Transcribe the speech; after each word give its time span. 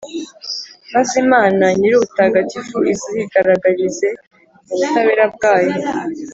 maze 0.93 1.13
Imana 1.23 1.65
Nyirubutagatifu 1.77 2.77
izigaragarize 2.93 4.07
mu 4.67 4.73
butabera 4.79 5.25
bwayo. 5.33 5.75